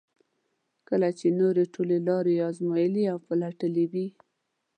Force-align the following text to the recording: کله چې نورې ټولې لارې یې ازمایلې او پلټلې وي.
کله 0.87 1.09
چې 1.19 1.27
نورې 1.39 1.63
ټولې 1.73 1.97
لارې 2.07 2.33
یې 2.37 2.45
ازمایلې 2.51 3.03
او 3.13 3.17
پلټلې 3.27 3.85
وي. 3.91 4.07